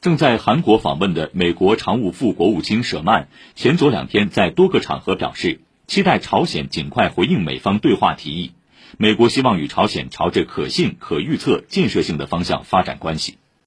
[0.00, 8.52] 正在韩国访问的美国常务副国务卿舍曼前昨两天在多个场合表示期待朝鲜尽快回应美方对话提议。
[8.96, 13.38] 美国希望与朝鲜朝着可信可预测建设性的方向发展关系。